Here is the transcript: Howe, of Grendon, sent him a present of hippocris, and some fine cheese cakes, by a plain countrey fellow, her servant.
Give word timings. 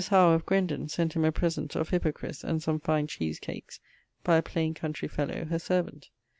Howe, 0.09 0.31
of 0.31 0.47
Grendon, 0.47 0.87
sent 0.89 1.13
him 1.13 1.23
a 1.25 1.31
present 1.31 1.75
of 1.75 1.89
hippocris, 1.89 2.43
and 2.43 2.59
some 2.63 2.79
fine 2.79 3.05
cheese 3.05 3.37
cakes, 3.37 3.79
by 4.23 4.37
a 4.37 4.41
plain 4.41 4.73
countrey 4.73 5.07
fellow, 5.07 5.45
her 5.45 5.59
servant. 5.59 6.09